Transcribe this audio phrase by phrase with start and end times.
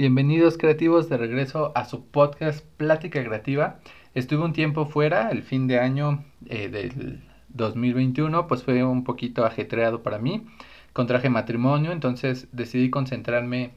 [0.00, 3.80] Bienvenidos creativos de regreso a su podcast Plática Creativa.
[4.14, 9.44] Estuve un tiempo fuera, el fin de año eh, del 2021, pues fue un poquito
[9.44, 10.46] ajetreado para mí.
[10.94, 13.72] Contraje matrimonio, entonces decidí concentrarme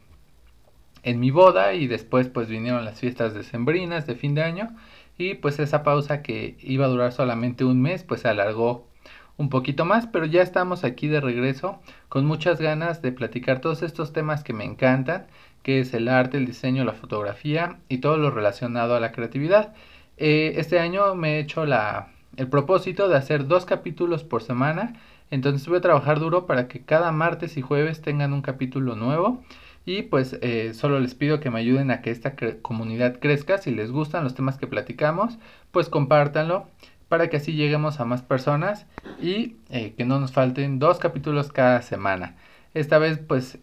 [1.04, 4.70] en mi boda y después pues vinieron las fiestas decembrinas de fin de año
[5.18, 8.88] y pues esa pausa que iba a durar solamente un mes pues se alargó
[9.36, 13.82] un poquito más, pero ya estamos aquí de regreso con muchas ganas de platicar todos
[13.82, 15.28] estos temas que me encantan,
[15.64, 19.74] que es el arte, el diseño, la fotografía y todo lo relacionado a la creatividad.
[20.18, 24.94] Eh, este año me he hecho la, el propósito de hacer dos capítulos por semana,
[25.32, 29.42] entonces voy a trabajar duro para que cada martes y jueves tengan un capítulo nuevo.
[29.86, 33.58] Y pues eh, solo les pido que me ayuden a que esta comunidad crezca.
[33.58, 35.40] Si les gustan los temas que platicamos,
[35.72, 36.68] pues compártanlo
[37.10, 38.86] para que así lleguemos a más personas
[39.22, 42.38] y eh, que no nos falten dos capítulos cada semana.
[42.74, 43.60] Esta vez pues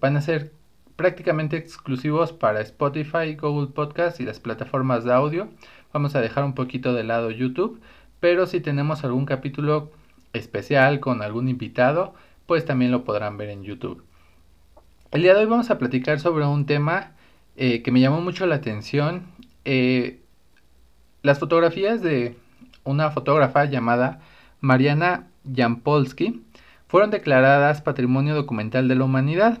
[0.00, 0.52] van a ser
[0.96, 5.48] prácticamente exclusivos para Spotify, Google Podcast y las plataformas de audio.
[5.92, 7.80] Vamos a dejar un poquito de lado YouTube,
[8.20, 9.90] pero si tenemos algún capítulo
[10.32, 12.14] especial con algún invitado,
[12.46, 14.04] pues también lo podrán ver en YouTube.
[15.10, 17.12] El día de hoy vamos a platicar sobre un tema
[17.56, 19.26] eh, que me llamó mucho la atención.
[21.22, 22.36] las fotografías de
[22.84, 24.20] una fotógrafa llamada
[24.60, 26.42] Mariana Jampolsky,
[26.86, 29.60] fueron declaradas Patrimonio Documental de la Humanidad.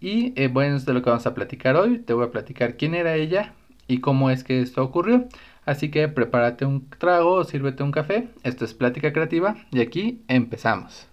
[0.00, 1.98] Y eh, bueno, es de lo que vamos a platicar hoy.
[1.98, 3.52] Te voy a platicar quién era ella
[3.86, 5.28] y cómo es que esto ocurrió.
[5.66, 8.28] Así que prepárate un trago o sírvete un café.
[8.42, 11.09] Esto es Plática Creativa y aquí empezamos.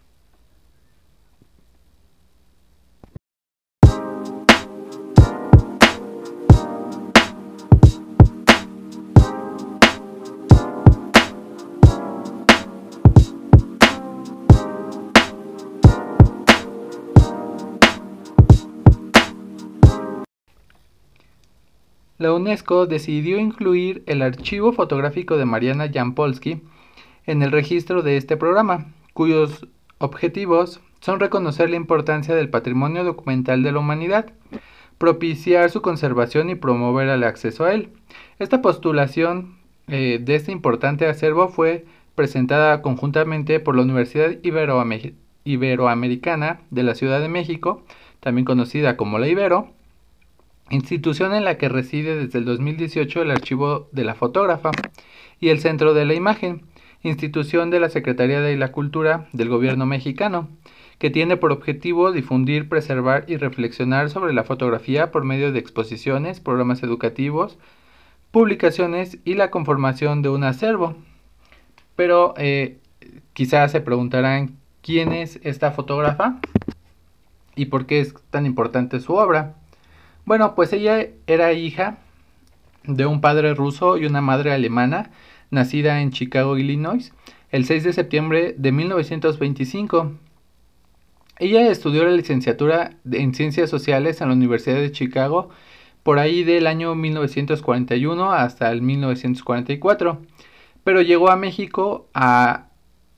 [22.28, 26.62] La UNESCO decidió incluir el archivo fotográfico de Mariana Jampolsky
[27.26, 29.66] en el registro de este programa, cuyos
[29.98, 34.34] objetivos son reconocer la importancia del patrimonio documental de la humanidad,
[34.98, 37.92] propiciar su conservación y promover el acceso a él.
[38.40, 39.56] Esta postulación
[39.88, 44.36] eh, de este importante acervo fue presentada conjuntamente por la Universidad
[45.46, 47.86] Iberoamericana de la Ciudad de México,
[48.20, 49.77] también conocida como la Ibero,
[50.70, 54.72] institución en la que reside desde el 2018 el Archivo de la Fotógrafa
[55.40, 56.64] y el Centro de la Imagen,
[57.04, 60.50] institución de la Secretaría de la Cultura del Gobierno mexicano,
[60.98, 66.40] que tiene por objetivo difundir, preservar y reflexionar sobre la fotografía por medio de exposiciones,
[66.40, 67.58] programas educativos,
[68.32, 70.96] publicaciones y la conformación de un acervo.
[71.96, 72.78] Pero eh,
[73.34, 76.40] quizás se preguntarán quién es esta fotógrafa
[77.56, 79.56] y por qué es tan importante su obra.
[80.28, 82.00] Bueno, pues ella era hija
[82.84, 85.12] de un padre ruso y una madre alemana,
[85.52, 87.14] nacida en Chicago, Illinois,
[87.50, 90.12] el 6 de septiembre de 1925.
[91.40, 95.48] Ella estudió la licenciatura en Ciencias Sociales en la Universidad de Chicago
[96.04, 100.22] por ahí del año 1941 hasta el 1944,
[100.84, 102.68] pero llegó a México a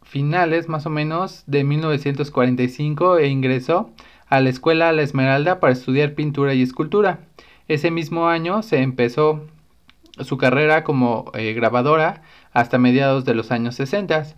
[0.04, 3.96] finales más o menos de 1945 e ingresó
[4.30, 7.22] a la Escuela La Esmeralda para estudiar pintura y escultura.
[7.68, 9.46] Ese mismo año se empezó
[10.20, 12.22] su carrera como eh, grabadora
[12.54, 14.36] hasta mediados de los años 60.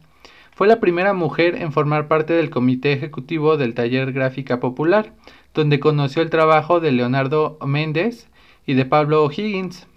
[0.53, 5.13] Fue la primera mujer en formar parte del comité ejecutivo del Taller Gráfica Popular,
[5.53, 8.27] donde conoció el trabajo de Leonardo Méndez
[8.65, 9.87] y de Pablo O'Higgins,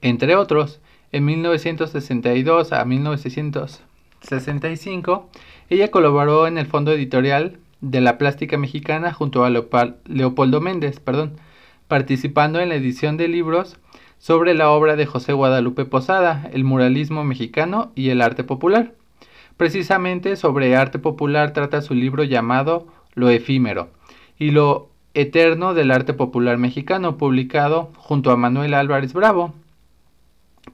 [0.00, 0.80] entre otros.
[1.12, 5.30] En 1962 a 1965,
[5.70, 11.36] ella colaboró en el fondo editorial de la plástica mexicana junto a Leopoldo Méndez, perdón,
[11.88, 13.78] participando en la edición de libros
[14.18, 18.92] sobre la obra de José Guadalupe Posada, el muralismo mexicano y el arte popular.
[19.56, 23.88] Precisamente sobre arte popular trata su libro llamado Lo efímero
[24.38, 29.54] y lo eterno del arte popular mexicano, publicado junto a Manuel Álvarez Bravo.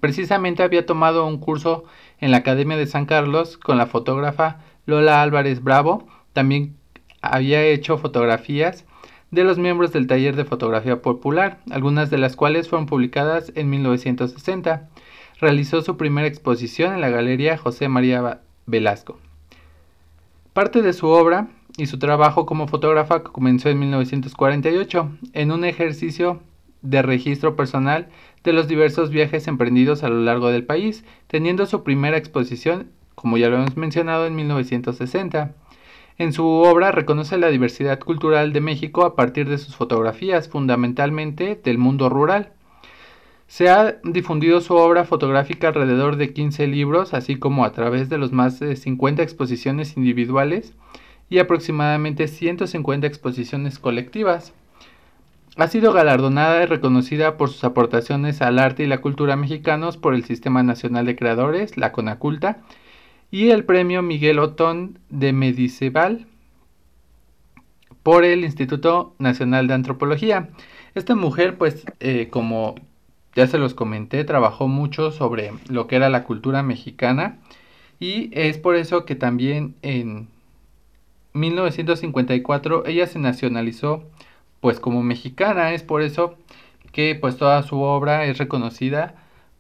[0.01, 1.85] Precisamente había tomado un curso
[2.19, 6.75] en la Academia de San Carlos con la fotógrafa Lola Álvarez Bravo, también
[7.23, 8.85] había hecho fotografías
[9.31, 13.71] de los miembros del taller de fotografía popular, algunas de las cuales fueron publicadas en
[13.71, 14.91] 1960.
[15.41, 19.19] Realizó su primera exposición en la Galería José María Velasco.
[20.53, 21.49] Parte de su obra
[21.79, 26.41] y su trabajo como fotógrafa comenzó en 1948, en un ejercicio
[26.83, 28.09] de registro personal
[28.45, 33.39] de los diversos viajes emprendidos a lo largo del país, teniendo su primera exposición, como
[33.39, 35.55] ya lo hemos mencionado, en 1960.
[36.19, 41.59] En su obra reconoce la diversidad cultural de México a partir de sus fotografías, fundamentalmente
[41.63, 42.53] del mundo rural.
[43.47, 48.19] Se ha difundido su obra fotográfica alrededor de 15 libros, así como a través de
[48.19, 50.75] los más de 50 exposiciones individuales
[51.29, 54.53] y aproximadamente 150 exposiciones colectivas.
[55.57, 60.15] Ha sido galardonada y reconocida por sus aportaciones al arte y la cultura mexicanos por
[60.15, 62.63] el Sistema Nacional de Creadores, la CONACULTA,
[63.33, 66.27] y el Premio Miguel Otón de Mediceval
[68.03, 70.51] por el Instituto Nacional de Antropología.
[70.95, 72.75] Esta mujer, pues, eh, como
[73.35, 77.39] ya se los comenté, trabajó mucho sobre lo que era la cultura mexicana
[77.99, 80.29] y es por eso que también en
[81.33, 84.05] 1954 ella se nacionalizó
[84.61, 86.37] pues como mexicana, es por eso
[86.93, 89.15] que pues toda su obra es reconocida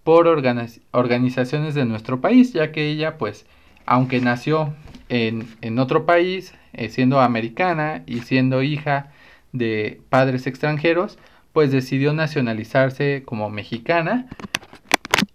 [0.04, 3.46] por organizaciones de nuestro país, ya que ella pues
[3.86, 4.74] aunque nació
[5.08, 9.12] en, otro país, eh, siendo americana y siendo hija
[9.52, 11.18] de padres extranjeros,
[11.52, 14.28] pues decidió nacionalizarse como mexicana.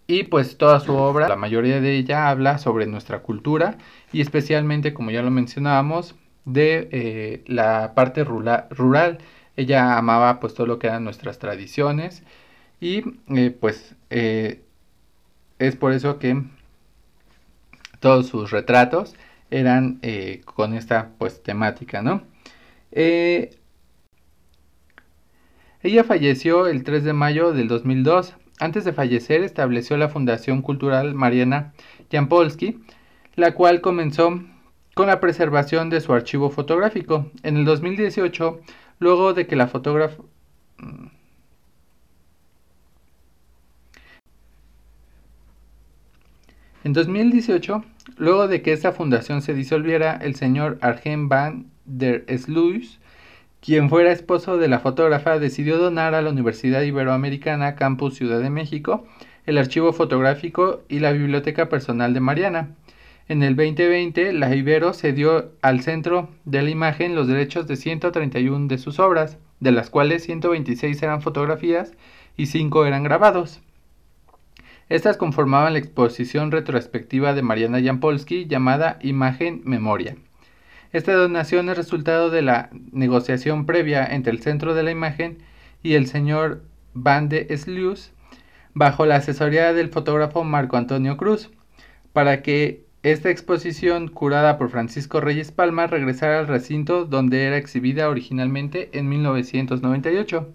[0.08, 3.78] Y pues toda su obra, la mayoría de ella habla sobre nuestra cultura
[4.12, 6.16] y especialmente, como ya lo mencionábamos,
[6.46, 9.18] de eh, la parte rural,
[9.58, 12.24] Ella amaba pues todo lo que eran nuestras tradiciones
[12.80, 13.04] y
[13.36, 16.42] eh, pues es por eso que
[18.00, 19.16] todos sus retratos
[19.50, 22.24] eran eh, con esta pues temática, ¿no?
[22.92, 23.58] Eh,
[25.84, 28.36] ella falleció el 3 de mayo del 2002.
[28.60, 31.74] Antes de fallecer estableció la Fundación Cultural Mariana
[32.12, 32.80] Jampolsky,
[33.36, 34.42] la cual comenzó
[34.96, 37.32] con la preservación de su archivo fotográfico.
[37.44, 38.60] En el 2018,
[39.00, 40.24] luego de que la fotógrafa
[46.88, 47.84] En 2018,
[48.16, 53.02] luego de que esta fundación se disolviera, el señor Argen van der Sluis,
[53.60, 58.50] quien fuera esposo de la fotógrafa, decidió donar a la Universidad Iberoamericana Campus Ciudad de
[58.50, 59.06] México
[59.46, 62.70] el archivo fotográfico y la biblioteca personal de Mariana.
[63.28, 68.68] En el 2020, la Ibero cedió al Centro de la Imagen los derechos de 131
[68.70, 71.92] de sus obras, de las cuales 126 eran fotografías
[72.38, 73.60] y 5 eran grabados.
[74.90, 80.16] Estas conformaban la exposición retrospectiva de Mariana Jampolsky llamada Imagen Memoria.
[80.94, 85.40] Esta donación es resultado de la negociación previa entre el Centro de la Imagen
[85.84, 86.64] y el señor
[86.94, 88.14] Van de Sluis
[88.74, 91.50] bajo la asesoría del fotógrafo Marco Antonio Cruz
[92.14, 98.08] para que esta exposición curada por Francisco Reyes Palma regresara al recinto donde era exhibida
[98.08, 100.54] originalmente en 1998.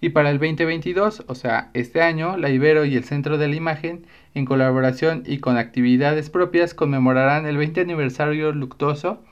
[0.00, 3.56] Y para el 2022, o sea, este año, la Ibero y el Centro de la
[3.56, 9.22] Imagen, en colaboración y con actividades propias, conmemorarán el 20 aniversario luctuoso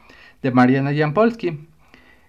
[0.43, 1.69] de Mariana Jampolsky.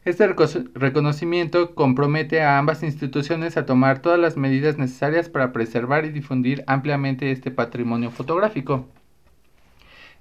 [0.04, 0.28] Este
[0.76, 6.64] reconocimiento compromete a ambas instituciones a tomar todas las medidas necesarias para preservar y difundir
[6.68, 8.86] ampliamente este patrimonio fotográfico.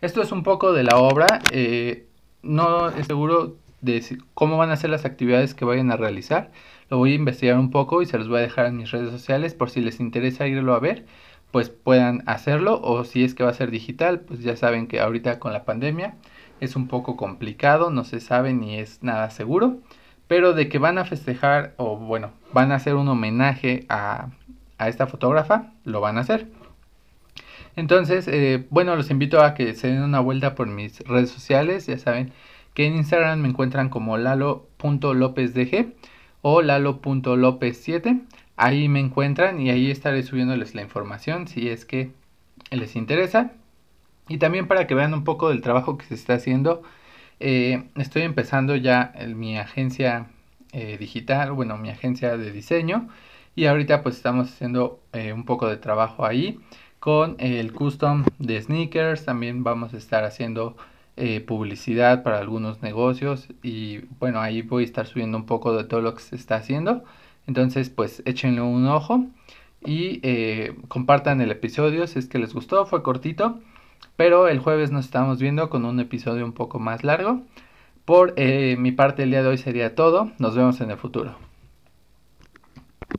[0.01, 1.27] Esto es un poco de la obra.
[1.51, 2.07] Eh,
[2.43, 6.51] no es seguro de cómo van a ser las actividades que vayan a realizar.
[6.91, 9.11] Lo voy a investigar un poco y se los voy a dejar en mis redes
[9.11, 11.05] sociales por si les interesa irlo a ver,
[11.51, 15.01] pues puedan hacerlo o si es que va a ser digital, pues ya saben que
[15.01, 16.15] ahorita con la pandemia
[16.61, 19.79] es un poco complicado, no se sabe ni es nada seguro,
[20.27, 24.31] pero de que van a festejar o bueno, van a hacer un homenaje a,
[24.79, 26.49] esta fotógrafa, lo van a hacer.
[27.77, 31.87] Entonces, eh, bueno, los invito a que se den una vuelta por mis redes sociales,
[31.87, 32.33] ya saben
[32.75, 35.95] que en Instagram me encuentran como lalo.lopezdg
[36.43, 38.23] o lalo.lopez7.
[38.57, 42.13] Ahí me encuentran y ahí estaré subiéndoles la información si es que
[42.71, 43.53] les interesa.
[44.29, 46.83] Y también para que vean un poco del trabajo que se está haciendo,
[47.41, 50.29] eh, estoy empezando ya mi agencia
[50.73, 53.09] eh, digital, bueno, mi agencia de diseño.
[53.55, 56.61] Y ahorita pues estamos haciendo eh, un poco de trabajo ahí
[56.99, 59.25] con el custom de sneakers.
[59.25, 60.77] También vamos a estar haciendo
[61.17, 65.85] eh, publicidad para algunos negocios y bueno, ahí voy a estar subiendo un poco de
[65.85, 67.05] todo lo que se está haciendo.
[67.47, 69.27] Entonces, pues échenle un ojo
[69.85, 73.61] y eh, compartan el episodio si es que les gustó, fue cortito,
[74.17, 77.43] pero el jueves nos estamos viendo con un episodio un poco más largo.
[78.05, 81.37] Por eh, mi parte el día de hoy sería todo, nos vemos en el futuro.